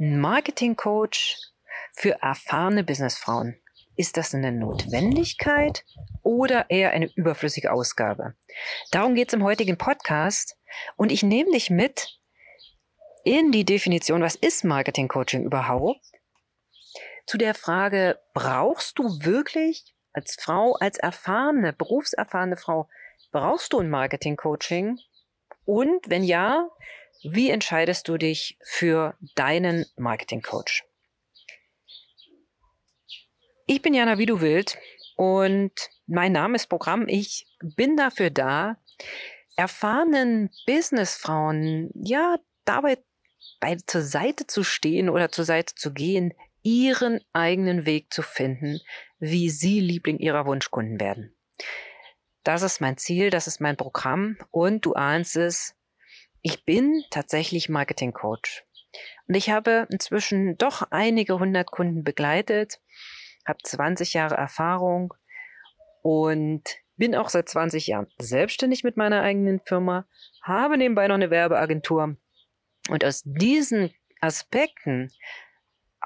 [0.00, 1.38] Ein Marketing-Coach
[1.92, 3.60] für erfahrene Businessfrauen.
[3.96, 5.84] Ist das eine Notwendigkeit
[6.22, 8.34] oder eher eine überflüssige Ausgabe?
[8.92, 10.56] Darum geht es im heutigen Podcast
[10.94, 12.20] und ich nehme dich mit
[13.24, 16.00] in die Definition, was ist Marketing Coaching überhaupt?
[17.26, 22.88] Zu der Frage, brauchst du wirklich als Frau, als erfahrene, berufserfahrene Frau,
[23.32, 25.00] brauchst du ein Marketing Coaching?
[25.64, 26.68] Und wenn ja,
[27.22, 30.84] wie entscheidest du dich für deinen Marketing Coach?
[33.66, 34.78] Ich bin Jana Wie du willst
[35.16, 35.72] und
[36.06, 37.06] mein Name ist Programm.
[37.08, 38.76] Ich bin dafür da,
[39.56, 42.98] erfahrenen Businessfrauen ja dabei
[43.60, 48.80] bei, zur Seite zu stehen oder zur Seite zu gehen, ihren eigenen Weg zu finden,
[49.18, 51.34] wie sie Liebling ihrer Wunschkunden werden.
[52.44, 55.74] Das ist mein Ziel, das ist mein Programm und du ahnst es,
[56.42, 58.64] ich bin tatsächlich Marketing Coach.
[59.26, 62.80] Und ich habe inzwischen doch einige hundert Kunden begleitet
[63.48, 65.14] habe 20 Jahre Erfahrung
[66.02, 66.62] und
[66.96, 70.06] bin auch seit 20 Jahren selbstständig mit meiner eigenen Firma,
[70.42, 72.16] habe nebenbei noch eine Werbeagentur.
[72.90, 75.10] Und aus diesen Aspekten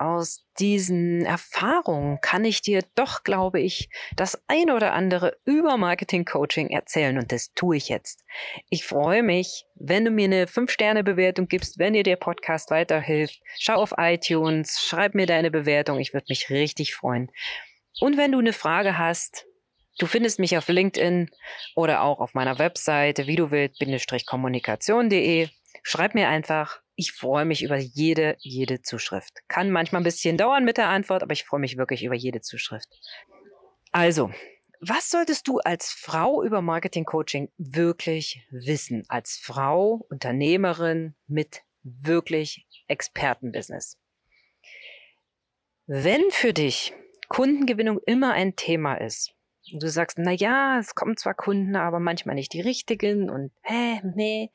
[0.03, 6.25] aus diesen Erfahrungen kann ich dir doch, glaube ich, das eine oder andere über Marketing
[6.25, 8.25] Coaching erzählen und das tue ich jetzt.
[8.69, 13.41] Ich freue mich, wenn du mir eine 5-Sterne-Bewertung gibst, wenn dir der Podcast weiterhilft.
[13.59, 17.31] Schau auf iTunes, schreib mir deine Bewertung, ich würde mich richtig freuen.
[18.01, 19.47] Und wenn du eine Frage hast,
[19.99, 21.31] Du findest mich auf LinkedIn
[21.77, 25.49] oder auch auf meiner Webseite wie du willst-kommunikation.de.
[25.83, 29.39] Schreib mir einfach ich freue mich über jede, jede Zuschrift.
[29.49, 32.41] Kann manchmal ein bisschen dauern mit der Antwort, aber ich freue mich wirklich über jede
[32.41, 32.89] Zuschrift.
[33.91, 34.31] Also,
[34.81, 39.05] was solltest du als Frau über Marketing Coaching wirklich wissen?
[39.09, 43.99] Als Frau, Unternehmerin mit wirklich Expertenbusiness.
[45.87, 46.95] Wenn für dich
[47.29, 49.35] Kundengewinnung immer ein Thema ist,
[49.73, 53.53] und du sagst, na ja, es kommen zwar Kunden, aber manchmal nicht die richtigen und
[53.63, 54.51] hä, nee,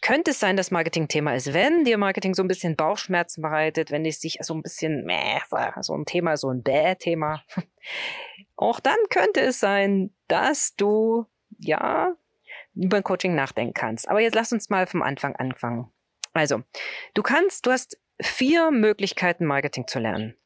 [0.00, 1.52] könnte es sein, dass Marketing Thema ist.
[1.52, 5.08] Wenn dir Marketing so ein bisschen Bauchschmerzen bereitet, wenn es sich so ein bisschen,
[5.80, 7.42] so ein Thema, so ein Bäh-Thema,
[8.56, 11.26] auch dann könnte es sein, dass du,
[11.58, 12.14] ja,
[12.74, 14.08] über ein Coaching nachdenken kannst.
[14.08, 15.90] Aber jetzt lass uns mal vom Anfang anfangen.
[16.32, 16.62] Also,
[17.14, 20.36] du kannst, du hast vier Möglichkeiten, Marketing zu lernen.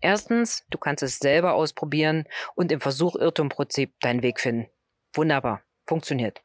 [0.00, 2.24] Erstens, du kannst es selber ausprobieren
[2.54, 4.68] und im Versuch-Irrtum-Prinzip deinen Weg finden.
[5.14, 6.42] Wunderbar, funktioniert.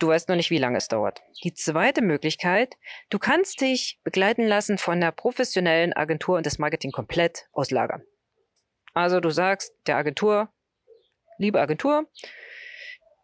[0.00, 1.22] Du weißt noch nicht, wie lange es dauert.
[1.44, 2.74] Die zweite Möglichkeit,
[3.10, 8.02] du kannst dich begleiten lassen von der professionellen Agentur und das Marketing komplett auslagern.
[8.92, 10.52] Also du sagst der Agentur,
[11.38, 12.08] liebe Agentur,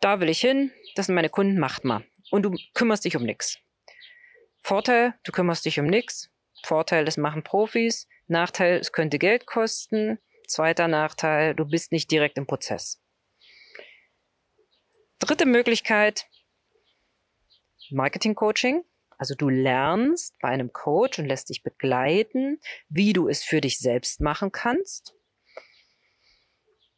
[0.00, 2.04] da will ich hin, das sind meine Kunden, macht mal.
[2.30, 3.58] Und du kümmerst dich um nichts.
[4.62, 6.30] Vorteil, du kümmerst dich um nichts.
[6.62, 8.08] Vorteil, das machen Profis.
[8.26, 10.18] Nachteil, es könnte Geld kosten.
[10.46, 13.00] Zweiter Nachteil, du bist nicht direkt im Prozess.
[15.18, 16.26] Dritte Möglichkeit,
[17.92, 18.84] Marketing Coaching.
[19.18, 22.58] Also du lernst bei einem Coach und lässt dich begleiten,
[22.88, 25.14] wie du es für dich selbst machen kannst.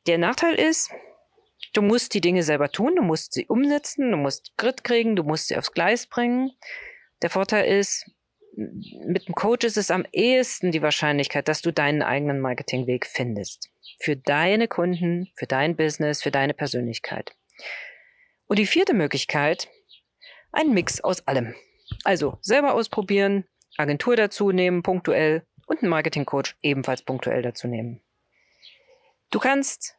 [0.07, 0.91] Der Nachteil ist,
[1.73, 5.25] du musst die Dinge selber tun, du musst sie umsetzen, du musst Grit kriegen, du
[5.25, 6.53] musst sie aufs Gleis bringen.
[7.23, 8.09] Der Vorteil ist,
[8.55, 13.71] mit dem Coach ist es am ehesten die Wahrscheinlichkeit, dass du deinen eigenen Marketingweg findest.
[14.01, 17.35] Für deine Kunden, für dein Business, für deine Persönlichkeit.
[18.47, 19.69] Und die vierte Möglichkeit
[20.53, 21.55] ein Mix aus allem.
[22.05, 23.45] Also selber ausprobieren,
[23.77, 28.03] Agentur dazu nehmen, punktuell und einen Marketingcoach ebenfalls punktuell dazu nehmen.
[29.31, 29.97] Du kannst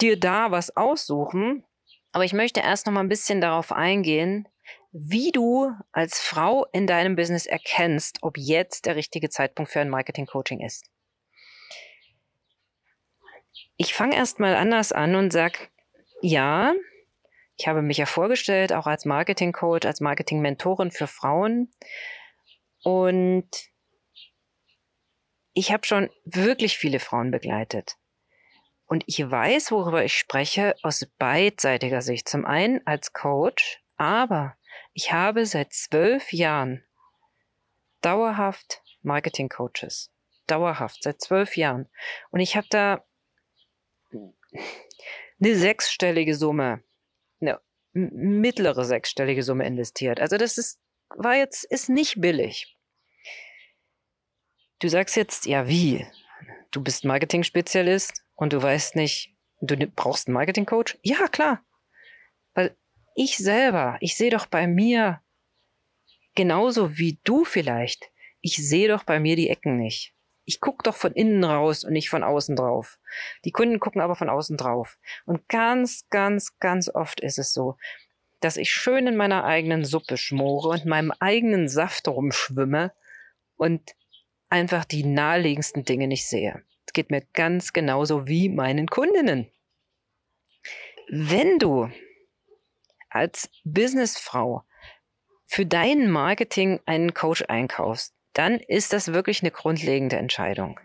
[0.00, 1.64] dir da was aussuchen,
[2.12, 4.48] aber ich möchte erst noch mal ein bisschen darauf eingehen,
[4.90, 9.90] wie du als Frau in deinem Business erkennst, ob jetzt der richtige Zeitpunkt für ein
[9.90, 10.90] Marketing-Coaching ist.
[13.76, 15.70] Ich fange erst mal anders an und sag,
[16.20, 16.72] ja,
[17.58, 21.72] ich habe mich ja vorgestellt, auch als Marketing-Coach, als Marketing-Mentorin für Frauen.
[22.84, 23.48] Und
[25.54, 27.96] ich habe schon wirklich viele Frauen begleitet.
[28.86, 32.28] Und ich weiß, worüber ich spreche, aus beidseitiger Sicht.
[32.28, 34.56] Zum einen als Coach, aber
[34.92, 36.84] ich habe seit zwölf Jahren
[38.02, 40.12] dauerhaft Marketing-Coaches.
[40.46, 41.90] Dauerhaft, seit zwölf Jahren.
[42.30, 43.04] Und ich habe da
[44.12, 46.84] eine sechsstellige Summe
[47.98, 50.20] mittlere sechsstellige Summe investiert.
[50.20, 50.80] Also das ist,
[51.16, 52.76] war jetzt, ist nicht billig.
[54.80, 56.06] Du sagst jetzt, ja, wie?
[56.70, 60.98] Du bist Marketing-Spezialist und du weißt nicht, du brauchst einen Marketing-Coach?
[61.02, 61.64] Ja, klar.
[62.54, 62.76] Weil
[63.16, 65.20] ich selber, ich sehe doch bei mir
[66.34, 68.10] genauso wie du vielleicht.
[68.40, 70.14] Ich sehe doch bei mir die Ecken nicht.
[70.48, 72.98] Ich gucke doch von innen raus und nicht von außen drauf.
[73.44, 74.96] Die Kunden gucken aber von außen drauf.
[75.26, 77.76] Und ganz, ganz, ganz oft ist es so,
[78.40, 82.94] dass ich schön in meiner eigenen Suppe schmore und meinem eigenen Saft rumschwimme
[83.58, 83.94] und
[84.48, 86.62] einfach die naheliegendsten Dinge nicht sehe.
[86.86, 89.52] Es geht mir ganz genauso wie meinen Kundinnen.
[91.10, 91.90] Wenn du
[93.10, 94.64] als Businessfrau
[95.44, 100.78] für dein Marketing einen Coach einkaufst, dann ist das wirklich eine grundlegende Entscheidung.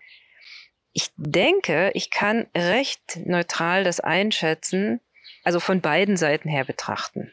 [0.92, 5.02] Ich denke, ich kann recht neutral das einschätzen,
[5.44, 7.32] also von beiden Seiten her betrachten.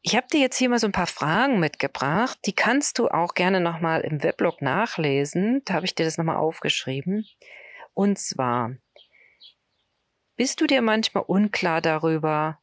[0.00, 2.38] Ich habe dir jetzt hier mal so ein paar Fragen mitgebracht.
[2.46, 5.60] Die kannst du auch gerne nochmal im Weblog nachlesen.
[5.66, 7.26] Da habe ich dir das nochmal aufgeschrieben.
[7.92, 8.76] Und zwar,
[10.36, 12.58] bist du dir manchmal unklar darüber,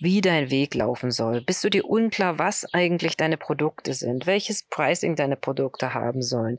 [0.00, 1.40] wie dein Weg laufen soll?
[1.40, 6.58] Bist du dir unklar, was eigentlich deine Produkte sind, welches Pricing deine Produkte haben sollen,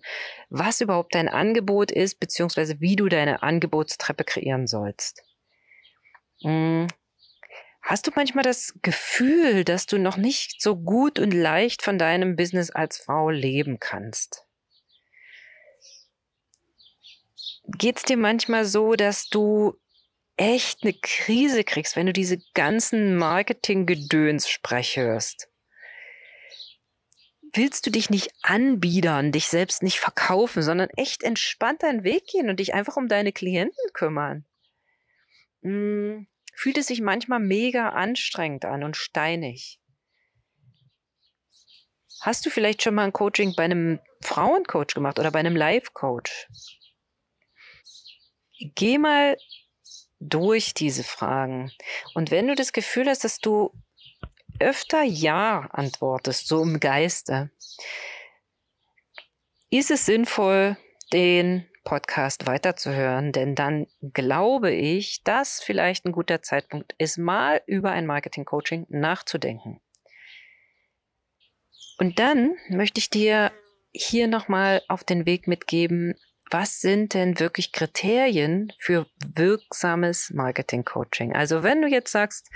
[0.49, 5.23] was überhaupt dein Angebot ist, beziehungsweise wie du deine Angebotstreppe kreieren sollst?
[6.41, 6.87] Hm.
[7.81, 12.35] Hast du manchmal das Gefühl, dass du noch nicht so gut und leicht von deinem
[12.35, 14.45] Business als Frau leben kannst?
[17.77, 19.77] Geht es dir manchmal so, dass du
[20.37, 25.49] echt eine Krise kriegst, wenn du diese ganzen Marketing-Gedöns-Sprech hörst?
[27.53, 32.49] Willst du dich nicht anbiedern, dich selbst nicht verkaufen, sondern echt entspannt deinen Weg gehen
[32.49, 34.45] und dich einfach um deine Klienten kümmern?
[35.61, 39.79] Hm fühlt es sich manchmal mega anstrengend an und steinig.
[42.21, 46.47] Hast du vielleicht schon mal ein Coaching bei einem Frauencoach gemacht oder bei einem Life-Coach?
[48.73, 49.37] Geh mal
[50.19, 51.71] durch diese Fragen.
[52.13, 53.71] Und wenn du das Gefühl hast, dass du
[54.59, 57.51] öfter Ja antwortest, so im Geiste,
[59.69, 60.77] ist es sinnvoll,
[61.11, 67.91] den Podcast weiterzuhören, denn dann glaube ich, dass vielleicht ein guter Zeitpunkt ist, mal über
[67.91, 69.79] ein Marketing-Coaching nachzudenken.
[71.97, 73.51] Und dann möchte ich dir
[73.93, 76.15] hier nochmal auf den Weg mitgeben,
[76.51, 81.35] was sind denn wirklich Kriterien für wirksames Marketing-Coaching?
[81.35, 82.49] Also wenn du jetzt sagst,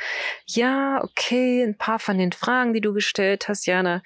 [0.46, 4.04] ja, okay, ein paar von den Fragen, die du gestellt hast, Jana,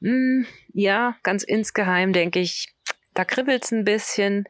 [0.00, 2.74] mh, hm, ja, ganz insgeheim denke ich,
[3.14, 4.48] da kribbelt's ein bisschen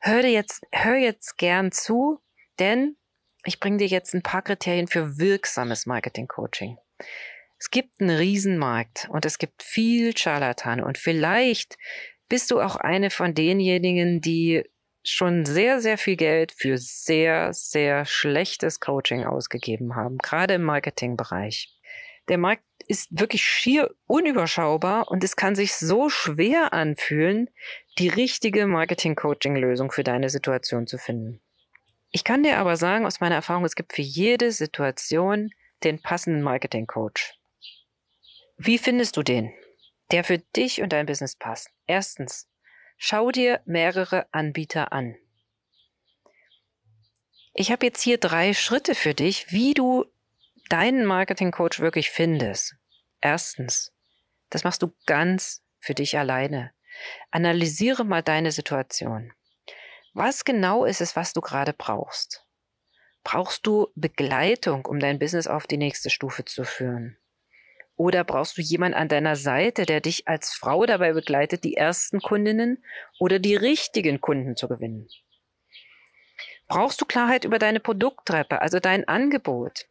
[0.00, 2.20] hör dir jetzt, hör jetzt gern zu,
[2.58, 2.96] denn
[3.44, 6.76] ich bringe dir jetzt ein paar Kriterien für wirksames Marketing-Coaching.
[7.58, 11.76] Es gibt einen Riesenmarkt und es gibt viel Scharlatane und vielleicht
[12.28, 14.64] bist du auch eine von denjenigen, die
[15.02, 21.74] schon sehr, sehr viel Geld für sehr, sehr schlechtes Coaching ausgegeben haben, gerade im Marketingbereich.
[22.28, 27.48] Der Markt ist wirklich schier unüberschaubar und es kann sich so schwer anfühlen,
[27.98, 31.40] die richtige Marketing-Coaching-Lösung für deine Situation zu finden.
[32.10, 35.50] Ich kann dir aber sagen aus meiner Erfahrung, es gibt für jede Situation
[35.84, 37.34] den passenden Marketing-Coach.
[38.56, 39.52] Wie findest du den,
[40.10, 41.70] der für dich und dein Business passt?
[41.86, 42.48] Erstens,
[42.96, 45.16] schau dir mehrere Anbieter an.
[47.54, 50.04] Ich habe jetzt hier drei Schritte für dich, wie du
[50.68, 52.76] deinen Marketing-Coach wirklich findest.
[53.20, 53.92] Erstens,
[54.50, 56.72] das machst du ganz für dich alleine.
[57.30, 59.32] Analysiere mal deine Situation.
[60.14, 62.44] Was genau ist es, was du gerade brauchst?
[63.24, 67.18] Brauchst du Begleitung, um dein Business auf die nächste Stufe zu führen?
[67.98, 72.20] Oder brauchst du jemanden an deiner Seite, der dich als Frau dabei begleitet, die ersten
[72.20, 72.82] Kundinnen
[73.18, 75.08] oder die richtigen Kunden zu gewinnen?
[76.66, 79.86] Brauchst du Klarheit über deine Produkttreppe, also dein Angebot?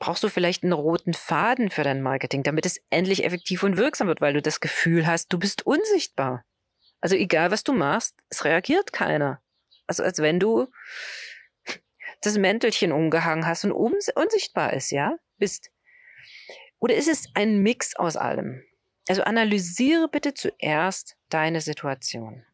[0.00, 4.08] brauchst du vielleicht einen roten Faden für dein Marketing, damit es endlich effektiv und wirksam
[4.08, 6.44] wird, weil du das Gefühl hast, du bist unsichtbar.
[7.00, 9.40] Also egal, was du machst, es reagiert keiner.
[9.86, 10.68] Also als wenn du
[12.22, 15.70] das Mäntelchen umgehangen hast und unsichtbar ist, ja, bist.
[16.80, 18.64] Oder ist es ein Mix aus allem?
[19.08, 22.44] Also analysiere bitte zuerst deine Situation.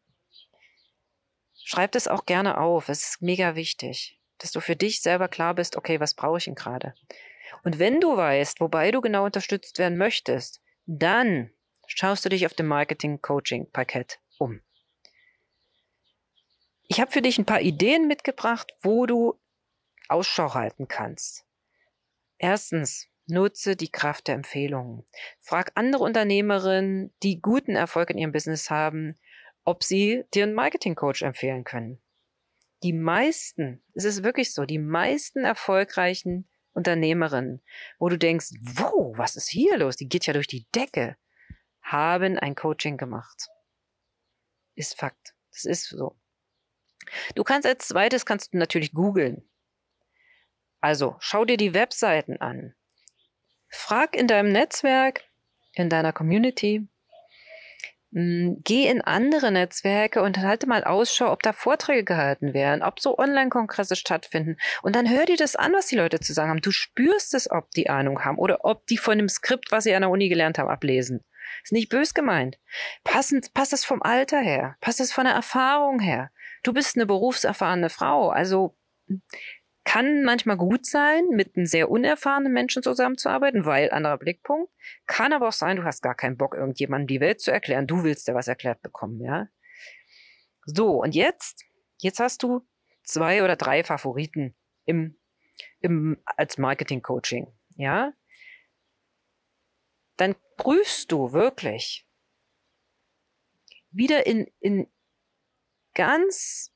[1.63, 2.89] Schreib das auch gerne auf.
[2.89, 6.45] Es ist mega wichtig, dass du für dich selber klar bist, okay, was brauche ich
[6.45, 6.93] denn gerade?
[7.63, 11.51] Und wenn du weißt, wobei du genau unterstützt werden möchtest, dann
[11.87, 14.61] schaust du dich auf dem Marketing-Coaching-Parkett um.
[16.83, 19.39] Ich habe für dich ein paar Ideen mitgebracht, wo du
[20.07, 21.45] Ausschau halten kannst.
[22.37, 25.05] Erstens, nutze die Kraft der Empfehlungen.
[25.39, 29.19] Frag andere Unternehmerinnen, die guten Erfolg in ihrem Business haben,
[29.63, 32.01] ob sie dir einen Marketing-Coach empfehlen können.
[32.83, 37.61] Die meisten, es ist wirklich so, die meisten erfolgreichen Unternehmerinnen,
[37.97, 39.95] wo du denkst, wow, was ist hier los?
[39.95, 41.17] Die geht ja durch die Decke,
[41.81, 43.47] haben ein Coaching gemacht.
[44.75, 45.33] Ist Fakt.
[45.51, 46.15] Das ist so.
[47.33, 49.49] Du kannst als zweites kannst du natürlich googeln.
[50.81, 52.75] Also schau dir die Webseiten an.
[53.69, 55.23] Frag in deinem Netzwerk,
[55.73, 56.87] in deiner Community,
[58.13, 62.99] hm, geh in andere Netzwerke und halte mal Ausschau, ob da Vorträge gehalten werden, ob
[62.99, 64.57] so Online-Kongresse stattfinden.
[64.81, 66.61] Und dann hör dir das an, was die Leute zu sagen haben.
[66.61, 69.93] Du spürst es, ob die Ahnung haben oder ob die von dem Skript, was sie
[69.93, 71.23] an der Uni gelernt haben, ablesen.
[71.63, 72.57] Ist nicht bös gemeint.
[73.03, 74.77] Passend, passt es vom Alter her?
[74.79, 76.31] Passt es von der Erfahrung her?
[76.63, 78.75] Du bist eine berufserfahrene Frau, also
[79.87, 84.69] kann manchmal gut sein, mit einem sehr unerfahrenen Menschen zusammenzuarbeiten, weil anderer Blickpunkt.
[85.05, 87.87] Kann aber auch sein, du hast gar keinen Bock, irgendjemandem die Welt zu erklären.
[87.87, 89.47] Du willst ja was erklärt bekommen, ja.
[90.65, 91.63] So, und jetzt,
[91.99, 92.67] jetzt hast du
[93.03, 95.17] zwei oder drei Favoriten im,
[95.79, 98.11] im, als Marketing-Coaching, ja.
[100.17, 102.05] Dann prüfst du wirklich
[103.91, 104.91] wieder in, in
[105.93, 106.73] ganz,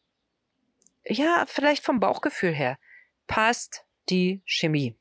[1.04, 2.78] ja, vielleicht vom Bauchgefühl her,
[3.32, 5.00] passt die Chemie?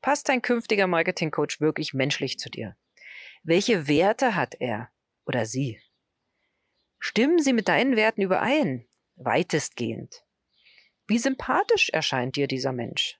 [0.00, 2.76] Passt dein künftiger Marketingcoach wirklich menschlich zu dir?
[3.42, 4.90] Welche Werte hat er
[5.24, 5.80] oder sie?
[7.00, 8.86] Stimmen sie mit deinen Werten überein?
[9.16, 10.24] Weitestgehend.
[11.08, 13.18] Wie sympathisch erscheint dir dieser Mensch?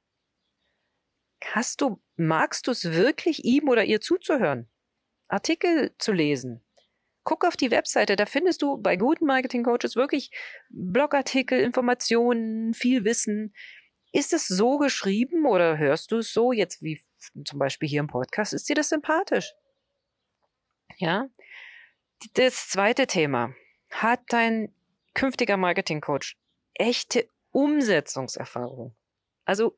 [1.45, 4.69] Hast du, magst du es wirklich, ihm oder ihr zuzuhören?
[5.27, 6.65] Artikel zu lesen?
[7.25, 10.31] Guck auf die Webseite, da findest du bei guten Marketing-Coaches wirklich
[10.69, 13.53] Blogartikel, Informationen, viel Wissen.
[14.17, 16.99] Ist es so geschrieben oder hörst du es so, jetzt wie
[17.45, 19.53] zum Beispiel hier im Podcast, ist dir das sympathisch?
[20.97, 21.29] Ja.
[22.33, 23.53] Das zweite Thema.
[23.91, 24.75] Hat dein
[25.13, 26.39] künftiger Marketing-Coach
[26.73, 28.97] echte Umsetzungserfahrung?
[29.45, 29.77] Also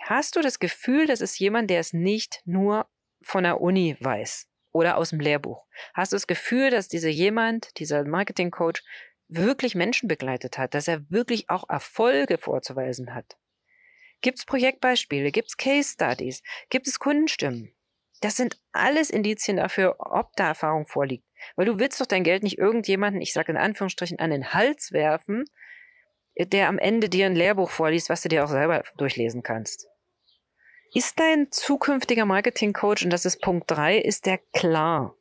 [0.00, 2.88] hast du das Gefühl, das ist jemand, der es nicht nur
[3.22, 5.64] von der Uni weiß oder aus dem Lehrbuch?
[5.92, 8.82] Hast du das Gefühl, dass dieser jemand, dieser Marketing-Coach,
[9.36, 13.36] wirklich Menschen begleitet hat, dass er wirklich auch Erfolge vorzuweisen hat.
[14.20, 17.74] Gibt es Projektbeispiele, gibt es Case Studies, gibt es Kundenstimmen?
[18.20, 21.26] Das sind alles Indizien dafür, ob da Erfahrung vorliegt.
[21.56, 24.92] Weil du willst doch dein Geld nicht irgendjemanden, ich sage in Anführungsstrichen, an den Hals
[24.92, 25.44] werfen,
[26.38, 29.86] der am Ende dir ein Lehrbuch vorliest, was du dir auch selber durchlesen kannst.
[30.94, 35.14] Ist dein zukünftiger Marketing-Coach, und das ist Punkt drei, ist der klar?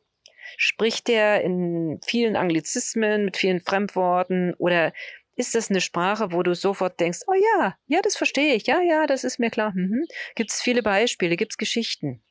[0.58, 4.94] Spricht der in vielen Anglizismen, mit vielen Fremdworten oder
[5.36, 8.82] ist das eine Sprache, wo du sofort denkst, oh ja, ja, das verstehe ich, ja,
[8.82, 9.72] ja, das ist mir klar.
[9.74, 10.06] Mhm.
[10.36, 12.22] Gibt es viele Beispiele, gibt es Geschichten.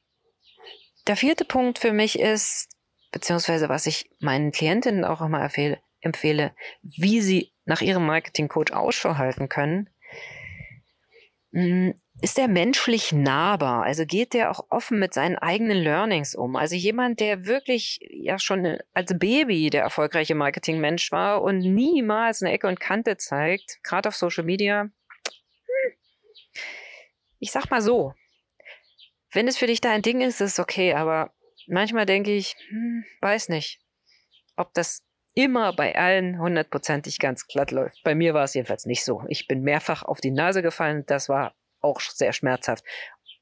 [1.06, 2.68] Der vierte Punkt für mich ist,
[3.10, 9.16] beziehungsweise was ich meinen Klientinnen auch immer empfehle, empfehle wie sie nach ihrem Marketing-Coach Ausschau
[9.16, 9.90] halten können,
[11.52, 13.82] hm, ist er menschlich nahbar?
[13.82, 16.54] Also geht der auch offen mit seinen eigenen Learnings um?
[16.54, 22.52] Also jemand, der wirklich ja schon als Baby der erfolgreiche Marketingmensch war und niemals eine
[22.52, 24.82] Ecke und Kante zeigt, gerade auf Social Media.
[24.82, 25.92] Hm.
[27.40, 28.14] Ich sag mal so,
[29.32, 31.32] wenn es für dich da ein Ding ist, ist es okay, aber
[31.66, 33.80] manchmal denke ich, hm, weiß nicht,
[34.56, 38.00] ob das immer bei allen hundertprozentig ganz glatt läuft.
[38.04, 39.24] Bei mir war es jedenfalls nicht so.
[39.28, 41.04] Ich bin mehrfach auf die Nase gefallen.
[41.06, 42.84] Das war auch sehr schmerzhaft.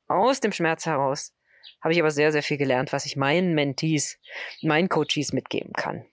[0.08, 1.34] Aus dem Schmerz heraus
[1.82, 4.18] habe ich aber sehr, sehr viel gelernt, was ich meinen Mentees,
[4.62, 6.04] meinen Coaches mitgeben kann.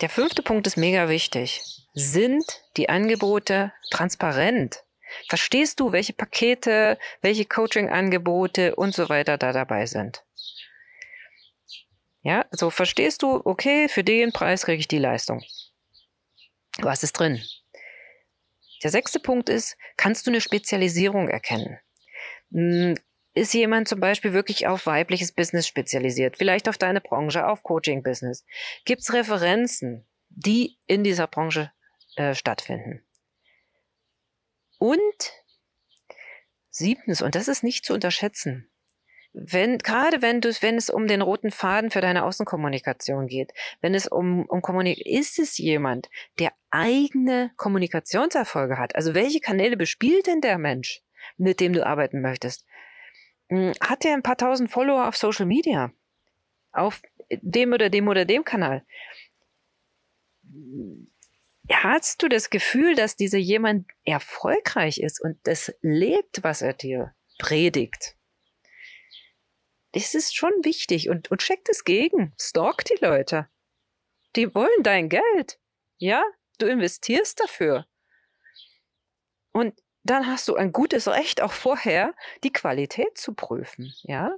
[0.00, 1.62] Der fünfte Punkt ist mega wichtig.
[1.94, 2.44] Sind
[2.76, 4.84] die Angebote transparent?
[5.28, 10.24] Verstehst du, welche Pakete, welche Coaching-Angebote und so weiter da dabei sind?
[12.22, 15.44] Ja, also verstehst du, okay, für den Preis kriege ich die Leistung.
[16.78, 17.42] Was ist drin?
[18.84, 21.80] Der sechste Punkt ist, kannst du eine Spezialisierung erkennen?
[22.52, 22.94] Hm,
[23.32, 26.36] ist jemand zum Beispiel wirklich auf weibliches Business spezialisiert?
[26.36, 28.44] Vielleicht auf deine Branche, auf Coaching-Business?
[28.84, 31.72] Gibt es Referenzen, die in dieser Branche
[32.16, 33.02] äh, stattfinden?
[34.78, 35.32] Und
[36.68, 38.70] siebtens, und das ist nicht zu unterschätzen,
[39.34, 43.94] wenn, gerade wenn du, wenn es um den roten Faden für deine Außenkommunikation geht, wenn
[43.94, 48.94] es um, um Kommunikation, ist es jemand, der eigene Kommunikationserfolge hat?
[48.94, 51.02] Also welche Kanäle bespielt denn der Mensch,
[51.36, 52.64] mit dem du arbeiten möchtest?
[53.48, 55.92] Hm, hat er ein paar tausend Follower auf Social Media?
[56.70, 58.86] Auf dem oder dem oder dem Kanal?
[61.68, 67.14] Hast du das Gefühl, dass dieser jemand erfolgreich ist und das lebt, was er dir
[67.38, 68.16] predigt?
[69.94, 72.34] Das ist schon wichtig und, und checkt es gegen.
[72.38, 73.48] Stalk die Leute.
[74.34, 75.60] Die wollen dein Geld.
[75.98, 76.24] Ja,
[76.58, 77.86] du investierst dafür.
[79.52, 84.34] Und dann hast du ein gutes Recht, auch vorher die Qualität zu prüfen, ja.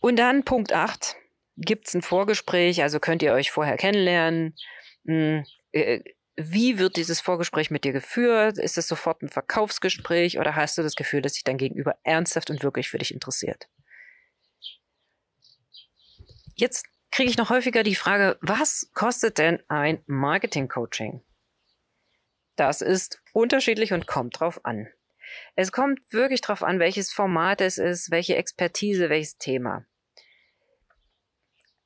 [0.00, 1.16] Und dann Punkt 8,
[1.58, 4.56] gibt es ein Vorgespräch, also könnt ihr euch vorher kennenlernen.
[5.04, 6.00] Hm, äh,
[6.36, 8.58] wie wird dieses Vorgespräch mit dir geführt?
[8.58, 12.50] Ist es sofort ein Verkaufsgespräch oder hast du das Gefühl, dass sich dein Gegenüber ernsthaft
[12.50, 13.68] und wirklich für dich interessiert?
[16.56, 21.22] Jetzt kriege ich noch häufiger die Frage, was kostet denn ein Marketing-Coaching?
[22.56, 24.88] Das ist unterschiedlich und kommt drauf an.
[25.56, 29.84] Es kommt wirklich drauf an, welches Format es ist, welche Expertise, welches Thema.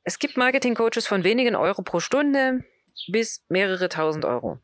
[0.05, 2.65] Es gibt Marketing-Coaches von wenigen Euro pro Stunde
[3.07, 4.59] bis mehrere tausend Euro.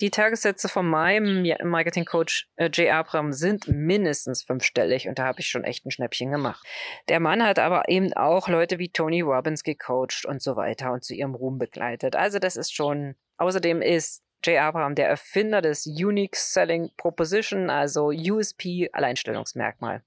[0.00, 5.48] Die Tagessätze von meinem Marketing-Coach äh, Jay Abram sind mindestens fünfstellig und da habe ich
[5.48, 6.66] schon echt ein Schnäppchen gemacht.
[7.08, 11.04] Der Mann hat aber eben auch Leute wie Tony Robbins gecoacht und so weiter und
[11.04, 12.16] zu ihrem Ruhm begleitet.
[12.16, 18.06] Also das ist schon, außerdem ist Jay Abraham der Erfinder des Unique Selling Proposition, also
[18.06, 20.02] USP Alleinstellungsmerkmal.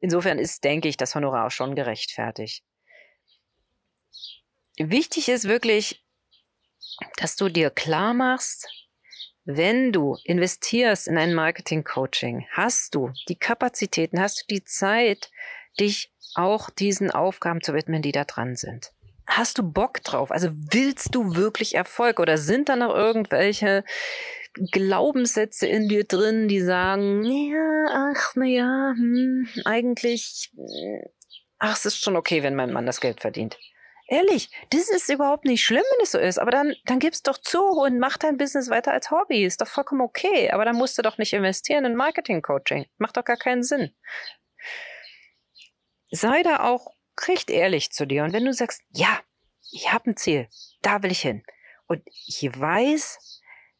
[0.00, 2.64] Insofern ist, denke ich, das Honorar schon gerechtfertigt.
[4.78, 6.03] Wichtig ist wirklich,
[7.16, 8.68] dass du dir klar machst,
[9.44, 15.30] wenn du investierst in ein Marketing-Coaching, hast du die Kapazitäten, hast du die Zeit,
[15.78, 18.92] dich auch diesen Aufgaben zu widmen, die da dran sind
[19.26, 20.30] hast du Bock drauf?
[20.30, 23.84] Also willst du wirklich Erfolg oder sind da noch irgendwelche
[24.70, 30.52] Glaubenssätze in dir drin, die sagen, ja, ach, na ja, hm, eigentlich,
[31.58, 33.58] ach, es ist schon okay, wenn mein Mann das Geld verdient.
[34.14, 36.38] Ehrlich, das ist überhaupt nicht schlimm, wenn es so ist.
[36.38, 39.44] Aber dann, dann gib's doch zu und mach dein Business weiter als Hobby.
[39.44, 40.52] Ist doch vollkommen okay.
[40.52, 42.86] Aber dann musst du doch nicht investieren in Marketing-Coaching.
[42.98, 43.92] Macht doch gar keinen Sinn.
[46.12, 46.92] Sei da auch
[47.26, 48.22] recht ehrlich zu dir.
[48.22, 49.20] Und wenn du sagst, ja,
[49.72, 50.48] ich habe ein Ziel,
[50.80, 51.42] da will ich hin.
[51.88, 53.33] Und ich weiß,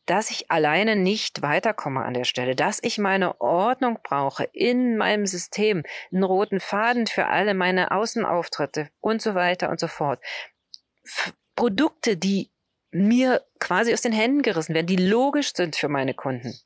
[0.07, 5.27] dass ich alleine nicht weiterkomme an der Stelle, dass ich meine Ordnung brauche in meinem
[5.27, 5.83] System,
[6.13, 10.23] einen roten Faden für alle meine Außenauftritte und so weiter und so fort.
[11.05, 12.51] F Produkte, die
[12.91, 16.59] mir quasi aus den Händen gerissen werden, die logisch sind für meine Kunden.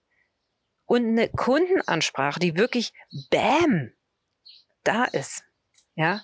[0.87, 2.95] Und eine Kundenansprache, die wirklich
[3.29, 3.93] Bäm
[4.85, 5.45] da ist.
[5.95, 6.23] Ja,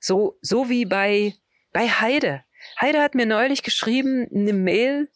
[0.00, 1.34] so, so wie bei,
[1.72, 2.44] bei Heide.
[2.80, 5.10] Heide hat mir neulich geschrieben, eine Mail,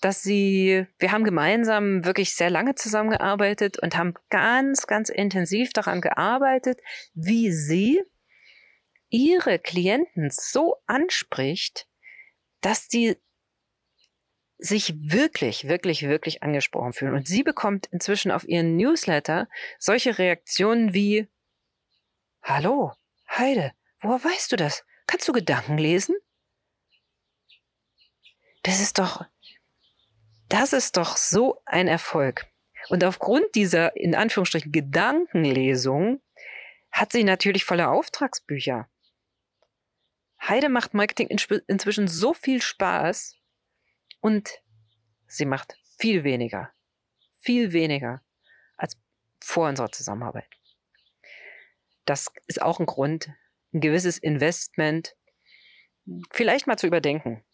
[0.00, 6.00] dass sie, wir haben gemeinsam wirklich sehr lange zusammengearbeitet und haben ganz, ganz intensiv daran
[6.00, 6.80] gearbeitet,
[7.14, 8.02] wie sie
[9.08, 11.86] ihre Klienten so anspricht,
[12.60, 13.16] dass die
[14.58, 17.14] sich wirklich, wirklich, wirklich angesprochen fühlen.
[17.14, 21.28] Und sie bekommt inzwischen auf ihren Newsletter solche Reaktionen wie,
[22.42, 22.92] Hallo,
[23.30, 24.84] Heide, woher weißt du das?
[25.06, 26.16] Kannst du Gedanken lesen?
[28.62, 29.24] Das ist doch,
[30.54, 32.46] das ist doch so ein Erfolg.
[32.88, 36.20] Und aufgrund dieser, in Anführungsstrichen, Gedankenlesung
[36.92, 38.88] hat sie natürlich volle Auftragsbücher.
[40.40, 43.36] Heide macht Marketing inzwischen so viel Spaß
[44.20, 44.62] und
[45.26, 46.70] sie macht viel weniger,
[47.40, 48.22] viel weniger
[48.76, 48.98] als
[49.40, 50.48] vor unserer Zusammenarbeit
[52.04, 53.30] das ist auch ein Grund,
[53.72, 55.16] ein gewisses Investment
[56.30, 57.44] vielleicht mal zu überdenken.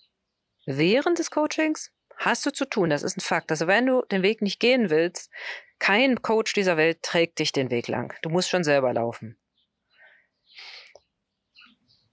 [0.67, 3.51] Während des Coachings hast du zu tun, das ist ein Fakt.
[3.51, 5.31] Also wenn du den Weg nicht gehen willst,
[5.79, 8.15] kein Coach dieser Welt trägt dich den Weg lang.
[8.23, 9.39] Du musst schon selber laufen.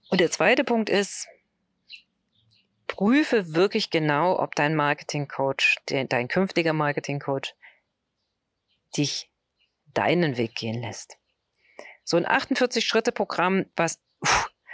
[0.08, 1.28] Und der zweite Punkt ist,
[2.86, 7.54] prüfe wirklich genau, ob dein Marketing-Coach, dein künftiger Marketing-Coach,
[8.96, 9.30] dich
[9.92, 11.18] deinen Weg gehen lässt.
[12.04, 14.00] So ein 48-Schritte-Programm, was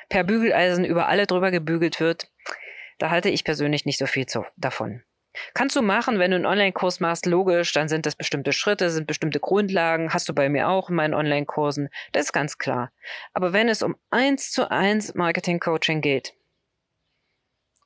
[0.09, 2.31] per Bügeleisen über alle drüber gebügelt wird,
[2.99, 5.03] da halte ich persönlich nicht so viel davon.
[5.53, 9.07] Kannst du machen, wenn du einen Online-Kurs machst, logisch, dann sind das bestimmte Schritte, sind
[9.07, 12.93] bestimmte Grundlagen, hast du bei mir auch in meinen Online-Kursen, das ist ganz klar.
[13.33, 16.35] Aber wenn es um eins zu eins Marketing-Coaching geht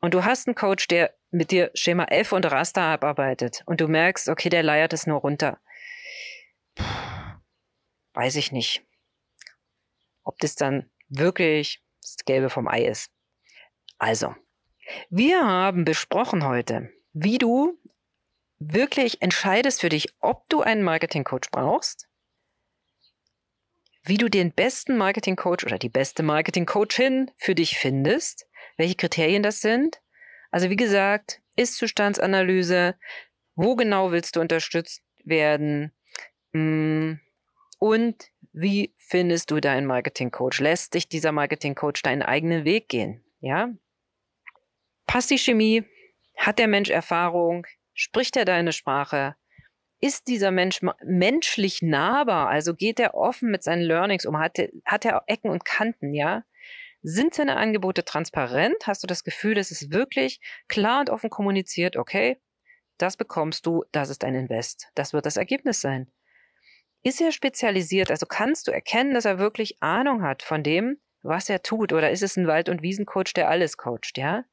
[0.01, 3.89] und du hast einen Coach, der mit dir Schema F und Raster abarbeitet und du
[3.89, 5.59] merkst, okay, der leiert es nur runter,
[8.15, 8.83] weiß ich nicht
[10.29, 13.11] ob das dann wirklich das Gelbe vom Ei ist.
[13.97, 14.35] Also,
[15.09, 17.77] wir haben besprochen heute, wie du
[18.59, 22.09] wirklich entscheidest für dich, ob du einen Marketing-Coach brauchst,
[24.05, 29.61] wie du den besten Marketing-Coach oder die beste Marketing-Coachin für dich findest, welche Kriterien das
[29.61, 30.01] sind.
[30.51, 32.95] Also wie gesagt, Ist-Zustandsanalyse,
[33.55, 35.93] wo genau willst du unterstützt werden
[36.53, 37.15] mm,
[37.79, 40.61] und wie findest du deinen Marketing-Coach?
[40.61, 43.25] Lässt dich dieser Marketing-Coach deinen eigenen Weg gehen?
[43.41, 43.71] Ja?
[45.07, 45.85] Passt die Chemie?
[46.39, 47.67] Hat der Mensch Erfahrung?
[47.95, 49.35] Spricht er deine Sprache?
[50.01, 52.49] Ist dieser Mensch menschlich nahbar?
[52.49, 54.39] Also geht er offen mit seinen Learnings um?
[54.39, 56.45] Hat er, hat er Ecken und Kanten, ja?
[57.03, 58.87] Sind seine Angebote transparent?
[58.87, 61.97] Hast du das Gefühl, dass es wirklich klar und offen kommuniziert?
[61.97, 62.41] Okay,
[62.99, 64.89] das bekommst du, das ist ein Invest.
[64.95, 66.09] Das wird das Ergebnis sein.
[67.03, 68.11] Ist er spezialisiert?
[68.11, 71.93] Also kannst du erkennen, dass er wirklich Ahnung hat von dem, was er tut?
[71.93, 74.45] Oder ist es ein Wald- und Wiesencoach, der alles coacht, ja?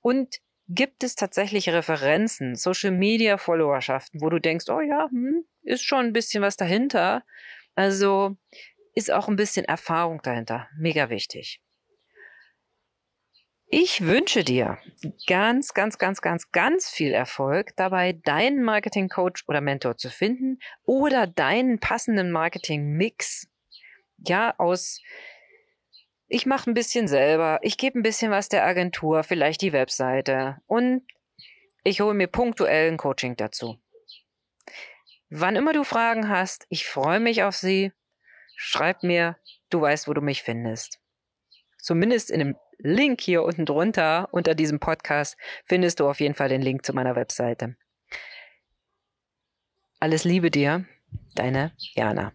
[0.00, 0.40] Und
[0.72, 6.06] gibt es tatsächlich Referenzen, Social Media Followerschaften, wo du denkst, oh ja, hm, ist schon
[6.06, 7.24] ein bisschen was dahinter.
[7.74, 8.36] Also
[8.94, 10.68] ist auch ein bisschen Erfahrung dahinter.
[10.78, 11.60] Mega wichtig.
[13.72, 14.78] Ich wünsche dir
[15.28, 21.26] ganz, ganz, ganz, ganz, ganz viel Erfolg dabei, deinen Marketing-Coach oder Mentor zu finden oder
[21.26, 23.48] deinen passenden Marketing-Mix.
[24.26, 25.00] Ja, aus
[26.30, 30.58] ich mache ein bisschen selber, ich gebe ein bisschen was der Agentur, vielleicht die Webseite
[30.66, 31.02] und
[31.82, 33.78] ich hole mir punktuell ein Coaching dazu.
[35.28, 37.92] Wann immer du Fragen hast, ich freue mich auf sie.
[38.56, 39.36] Schreib mir,
[39.70, 41.00] du weißt, wo du mich findest.
[41.78, 46.48] Zumindest in dem Link hier unten drunter unter diesem Podcast findest du auf jeden Fall
[46.48, 47.76] den Link zu meiner Webseite.
[49.98, 50.86] Alles Liebe dir,
[51.34, 52.32] deine Jana.